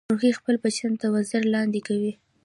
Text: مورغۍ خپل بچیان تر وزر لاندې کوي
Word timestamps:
مورغۍ 0.07 0.31
خپل 0.39 0.55
بچیان 0.63 0.93
تر 1.01 1.07
وزر 1.13 1.43
لاندې 1.53 1.79
کوي 1.87 2.11